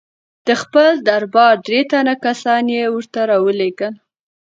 د 0.47 0.49
خپل 0.61 0.91
دربار 1.07 1.55
درې 1.67 1.81
تنه 1.91 2.15
کسان 2.25 2.63
یې 2.75 2.83
ورته 2.95 3.21
را 3.29 3.37
ولېږل. 3.45 3.93